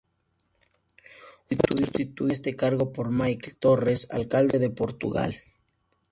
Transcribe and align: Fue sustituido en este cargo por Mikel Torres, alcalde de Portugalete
Fue 1.47 1.57
sustituido 1.77 2.25
en 2.25 2.31
este 2.31 2.55
cargo 2.55 2.91
por 2.91 3.11
Mikel 3.11 3.55
Torres, 3.55 4.07
alcalde 4.09 4.57
de 4.57 4.71
Portugalete 4.71 5.43